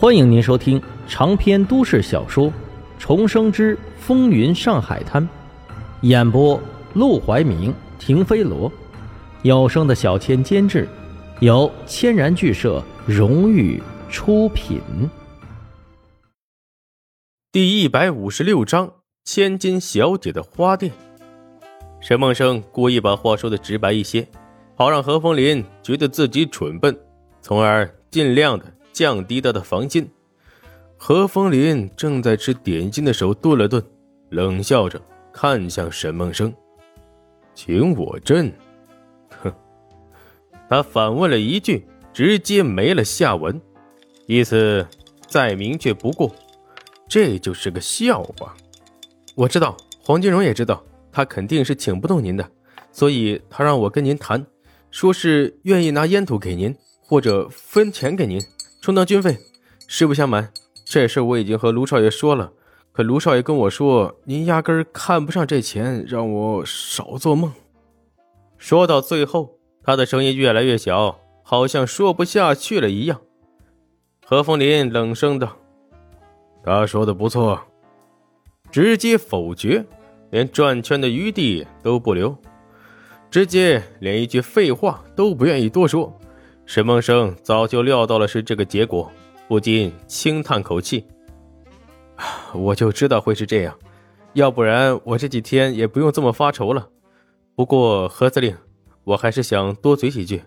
[0.00, 2.46] 欢迎您收听长篇都市小说
[2.98, 5.22] 《重生之风云上海滩》，
[6.00, 6.58] 演播：
[6.94, 8.72] 陆怀明、停飞罗，
[9.42, 10.88] 有声的小千监制，
[11.40, 13.78] 由千然剧社荣誉
[14.08, 14.80] 出品。
[17.52, 18.90] 第一百五十六章：
[19.26, 20.90] 千金小姐的花店。
[22.00, 24.26] 沈梦生故意把话说的直白一些，
[24.74, 26.98] 好让何风林觉得自己蠢笨，
[27.42, 28.64] 从而尽量的。
[29.00, 30.06] 降低他的防心。
[30.98, 33.82] 何风林正在吃点心的手顿了顿，
[34.28, 35.00] 冷笑着
[35.32, 36.52] 看向沈梦生
[37.56, 38.52] ：“请我朕？”
[39.42, 39.50] 哼，
[40.68, 43.58] 他反问了一句，直接没了下文，
[44.26, 44.86] 意思
[45.26, 46.30] 再明确不过。
[47.08, 48.54] 这就是个笑话。
[49.34, 52.46] 我知道，黄金荣也知道，他肯定是请不动您的，
[52.92, 54.44] 所以他让我跟您谈，
[54.90, 58.38] 说是愿意拿烟土给您，或者分钱给您。
[58.80, 59.38] 充当军费，
[59.86, 60.50] 实不相瞒，
[60.86, 62.52] 这事我已经和卢少爷说了。
[62.92, 67.52] 可卢少爷跟我说，您压根儿看不上这钱，让我少做梦。
[68.56, 73.20] 说到最后，他的声音越来越小，好像说不下去了一样。
[74.24, 75.56] 何风林冷声道
[76.64, 77.60] ：“他说的不错。”
[78.70, 79.84] 直接否决，
[80.30, 82.36] 连转圈的余地都不留，
[83.30, 86.19] 直接连一句废话都不愿意多说。
[86.70, 89.10] 沈梦生早就料到了是这个结果，
[89.48, 91.04] 不禁轻叹口气
[92.54, 93.76] ：“我就知道会是这样，
[94.34, 96.88] 要不然我这几天也不用这么发愁了。
[97.56, 98.56] 不过何司令，
[99.02, 100.44] 我还是想多嘴几句，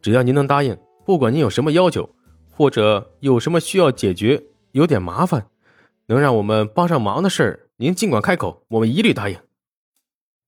[0.00, 0.74] 只要您能答应，
[1.04, 2.08] 不管您有什么要求，
[2.50, 5.48] 或者有什么需要解决、有点麻烦，
[6.06, 9.38] 能让我们帮上忙的事儿，您尽管开口，我们一律答应。”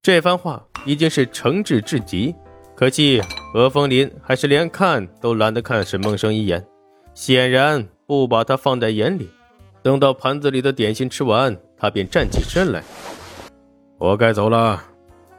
[0.00, 2.34] 这番话已经是诚挚至极。
[2.80, 3.20] 可惜
[3.52, 6.66] 何风林还是连看都懒得看沈梦生一眼，
[7.12, 9.28] 显然不把他放在眼里。
[9.82, 12.82] 等到盘子里的点心吃完，他便站起身来
[14.00, 14.82] ：“我该走了，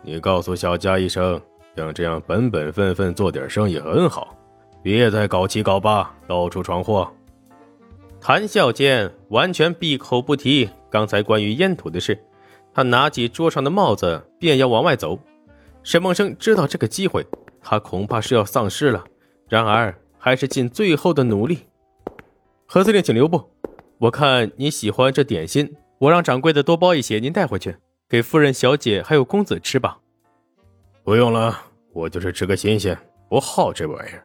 [0.03, 1.41] 你告诉小佳一声，
[1.75, 4.37] 像这样本本分分做点生意很好，
[4.83, 7.11] 别再搞七搞八，到处闯祸。”
[8.21, 12.23] 谈笑间，完全闭口不提刚才关于烟土的事。
[12.71, 15.17] 他拿起桌上的帽子，便要往外走。
[15.83, 17.25] 沈梦生知道这个机会，
[17.61, 19.03] 他恐怕是要丧失了。
[19.47, 21.59] 然而，还是尽最后的努力。
[22.65, 23.49] 何司令，请留步。
[23.97, 27.75] 我看你喜欢这点心，我让掌柜的多包一些，您带回去
[28.07, 29.97] 给夫人、小姐还有公子吃吧。
[31.03, 31.59] 不用了，
[31.93, 32.97] 我就是吃个新鲜，
[33.29, 34.23] 不好这玩意儿。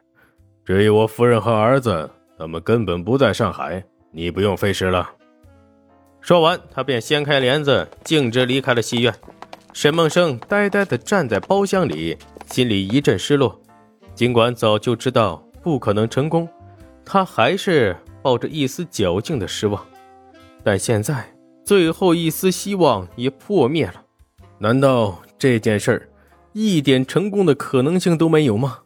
[0.63, 5.09] 至于我夫人和儿子，他们根本不在上海，你不用费事了。
[6.21, 9.13] 说完，他便掀开帘子，径直离开了戏院。
[9.77, 12.17] 沈梦生呆呆地站在包厢里，
[12.47, 13.61] 心里一阵失落。
[14.15, 16.49] 尽管早就知道不可能成功，
[17.05, 19.85] 他还是抱着一丝侥幸的失望。
[20.63, 21.31] 但现在，
[21.63, 24.03] 最后一丝希望也破灭了。
[24.57, 26.09] 难道这件事儿
[26.53, 28.79] 一点成功的可能性都没有吗？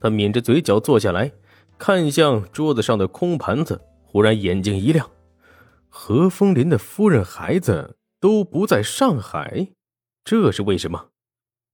[0.00, 1.30] 他抿着嘴角坐下来，
[1.78, 5.08] 看向桌子上的空盘子，忽然眼睛一亮：
[5.88, 9.68] 何风林的夫人、孩子都不在上海。
[10.24, 11.08] 这是为什么？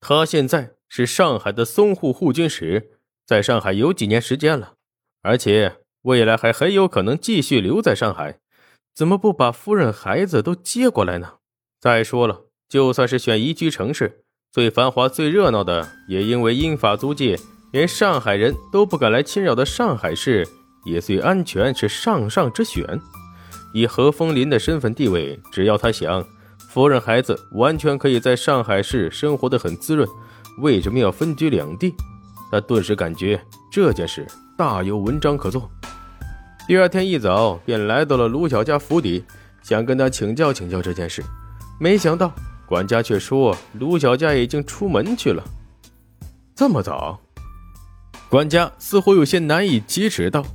[0.01, 2.91] 他现在是上海的淞沪护军使，
[3.25, 4.75] 在上海有几年时间了，
[5.23, 8.41] 而且未来还很有可能继续留在上海。
[8.93, 11.35] 怎么不把夫人、孩子都接过来呢？
[11.81, 17.39] 再说了，就算是选宜居城市，最繁华、最热闹的，也因为英法租界，
[17.73, 20.47] 连上海人都不敢来侵扰的上海市，
[20.85, 23.01] 也最安全，是上上之选。
[23.73, 26.27] 以何风林的身份地位，只要他想。
[26.73, 30.09] 夫人孩子完全可以在上海市生活的很滋润，
[30.59, 31.93] 为什么要分居两地？
[32.49, 33.41] 他顿时感觉
[33.73, 34.25] 这件事
[34.57, 35.69] 大有文章可做。
[36.69, 39.25] 第二天一早便来到了卢小家府邸，
[39.65, 41.25] 想跟他请教请教这件事。
[41.81, 42.33] 没想到
[42.69, 45.43] 管家却说卢小家已经出门去了。
[46.55, 47.19] 这么早？
[48.29, 50.47] 管家似乎有些难以启齿道：“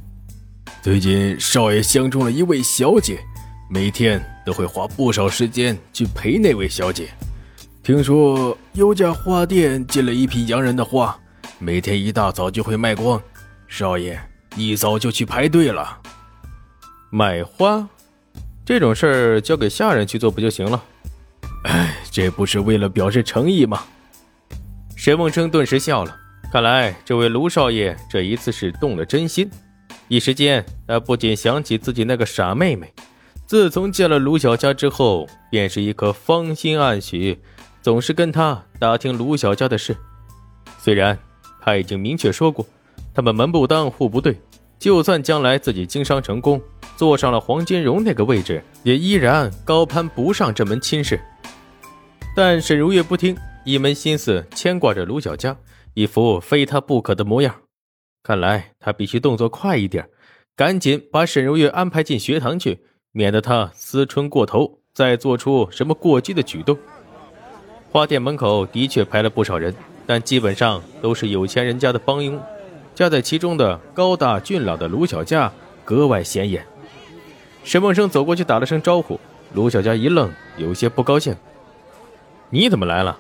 [0.82, 3.20] 最近少爷相中了一位小姐。”
[3.68, 7.10] 每天都会花不少时间去陪那位小姐。
[7.82, 11.18] 听说有家花店进了一批洋人的花，
[11.58, 13.22] 每天一大早就会卖光。
[13.68, 14.20] 少爷
[14.56, 16.00] 一早就去排队了。
[17.10, 17.88] 买花，
[18.64, 20.84] 这种事儿交给下人去做不就行了？
[21.64, 23.84] 哎，这不是为了表示诚意吗？
[24.96, 26.16] 沈梦生顿时笑了，
[26.52, 29.50] 看来这位卢少爷这一次是动了真心。
[30.08, 32.94] 一时间，他不禁想起自己那个傻妹妹。
[33.48, 37.38] 自从见了卢小佳之后，便是一颗芳心暗许，
[37.82, 39.96] 总是跟他打听卢小佳的事。
[40.80, 41.18] 虽然
[41.62, 42.66] 他已经明确说过，
[43.14, 44.36] 他们门不当户不对，
[44.80, 46.60] 就算将来自己经商成功，
[46.98, 51.20] 坐上了黄金荣那个位置，也依然高攀不上这门亲事。
[52.36, 55.56] 但沈如月不听，一门心思牵挂着卢小佳，
[55.94, 57.56] 一副非他不可的模样。
[58.24, 60.10] 看来他必须动作快一点，
[60.56, 62.80] 赶紧把沈如月安排进学堂去，
[63.18, 66.78] 免得他思春过头，再做出什么过激的举动。
[67.90, 69.74] 花店门口的确排了不少人，
[70.06, 72.38] 但基本上都是有钱人家的帮佣。
[72.94, 75.50] 夹在其中的高大俊朗的卢小佳
[75.86, 76.66] 格外显眼。
[77.64, 79.18] 沈梦生走过去打了声招呼，
[79.54, 81.34] 卢小佳一愣，有些不高兴
[82.52, 83.18] ：“你怎么来了？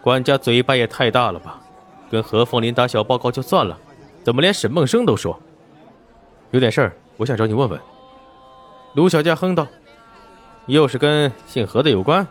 [0.00, 1.60] 管家嘴巴也太大了吧？
[2.10, 3.78] 跟何凤林打小报告就算了，
[4.24, 5.38] 怎么连沈梦生都说？
[6.52, 7.78] 有点事儿，我想找你问问。”
[8.98, 9.68] 卢小佳哼道
[10.66, 12.26] ：“又是跟姓何的有关？”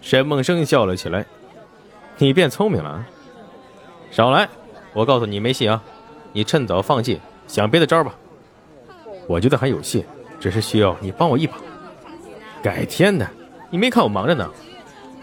[0.00, 1.26] 沈梦生笑了起来
[2.16, 3.06] ：“你变聪明了，啊
[4.10, 4.48] 少来！”
[4.94, 5.82] 我告诉你没戏啊！
[6.32, 8.14] 你趁早放弃，想别的招吧。
[9.26, 10.06] 我觉得还有戏，
[10.40, 11.58] 只是需要你帮我一把。
[12.62, 13.28] 改天的，
[13.68, 14.50] 你没看我忙着呢。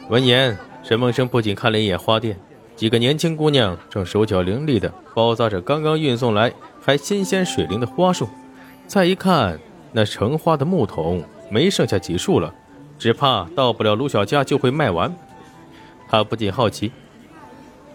[0.07, 2.40] 闻言，沈梦生不仅看了一眼花店，
[2.75, 8.30] 几个年轻姑娘正手脚伶俐的包扎着刚刚运送来还新鲜水灵的花束，
[8.86, 9.60] 再一看
[9.97, 12.53] 那成花的木桶没剩下几束了，
[12.99, 15.11] 只怕到不了卢小家就会卖完。
[16.07, 16.91] 他不禁好奇。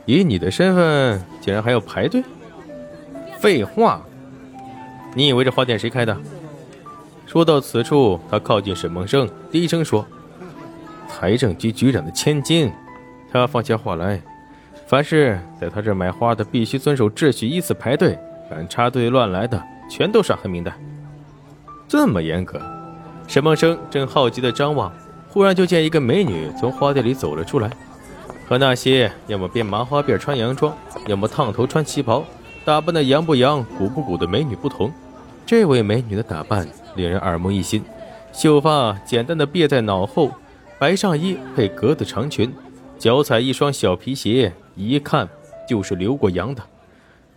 [0.04, 2.24] 以你的身份，竟然还要排队？
[3.38, 4.02] 废话！
[5.14, 6.20] 你以为这花店谁开的？
[7.24, 10.04] 说到此处，他靠近沈梦生，低声说
[11.06, 12.68] ：“财政局局长的千金。”
[13.30, 14.20] 他放下话来
[14.88, 18.18] ：“凡是在他这买花的，必须遵守秩序，依次排队。
[18.50, 20.74] 敢插队乱来的，全都上黑名单。”
[21.92, 22.58] 这么严格？
[23.28, 24.90] 沈梦生正好奇的张望，
[25.28, 27.70] 忽然就见一个美女从花店里走了出来。
[28.48, 30.74] 和那些要么编麻花辫穿洋装，
[31.06, 32.24] 要么烫头穿旗袍，
[32.64, 34.90] 打扮的洋不洋、古不古的美女不同，
[35.44, 36.66] 这位美女的打扮
[36.96, 37.84] 令人耳目一新。
[38.32, 40.32] 秀发简单的别在脑后，
[40.78, 42.50] 白上衣配格子长裙，
[42.98, 45.28] 脚踩一双小皮鞋，一看
[45.68, 46.62] 就是留过洋的。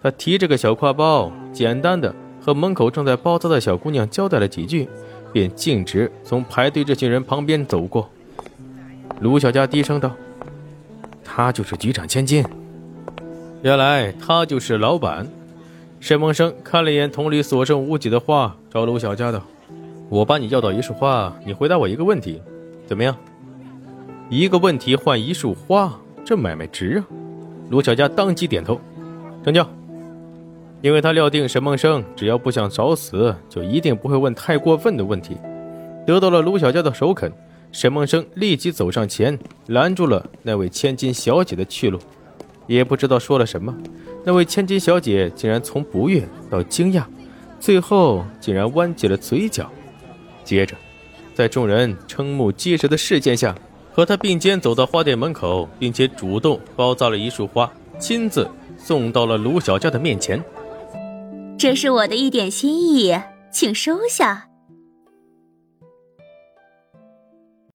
[0.01, 4.87] 她提着个小挎包，简单的和门口正在包扎的小姑娘交代了几句，
[5.33, 8.07] 便径直从排队这群人旁边走过。
[9.19, 10.11] 卢小佳低声道。
[11.23, 12.45] 他就是局长千金，
[13.63, 15.27] 原来他就是老板。
[15.99, 19.41] 沈梦生看了一眼桶里所剩无几的花，找卢小佳道
[20.07, 22.39] ：“我把你要到一束花，你回答我一个问题，
[22.85, 23.17] 怎么样？
[24.29, 27.05] 一个问题换一束花，这买卖值啊！”
[27.71, 28.79] 卢小佳当即点头，
[29.43, 29.67] 成交。
[30.85, 35.35] 因为他料定沈梦生只要不想找死，就一定不会问太过分的问题。
[36.05, 37.31] 得到了卢小佳的首肯。
[37.71, 41.99] 沈梦生立即走上前，拦住了那位千金小姐的去路。
[42.67, 43.75] 也不知道说了什么，
[44.23, 47.03] 那位千金小姐竟然从不悦到惊讶，
[47.59, 49.67] 最后竟然弯起了嘴角。
[50.43, 50.75] 接着，
[51.33, 53.55] 在众人瞠目结舌的视线下，
[53.91, 58.47] 和他并肩走到花店门口，并且主动包扎了一束花，亲自
[58.77, 60.41] 送到了卢小佳的面前。
[61.57, 63.17] 这是我的一点心意，
[63.51, 64.49] 请收下。